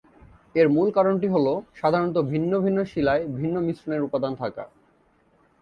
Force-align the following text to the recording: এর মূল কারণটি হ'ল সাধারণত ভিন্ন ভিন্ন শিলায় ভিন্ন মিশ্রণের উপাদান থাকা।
এর 0.55 0.67
মূল 0.69 0.87
কারণটি 0.91 1.27
হ'ল 1.27 1.47
সাধারণত 1.75 2.17
ভিন্ন 2.31 2.51
ভিন্ন 2.59 2.79
শিলায় 2.83 3.23
ভিন্ন 3.37 3.55
মিশ্রণের 3.59 4.05
উপাদান 4.07 4.33
থাকা। 4.35 4.63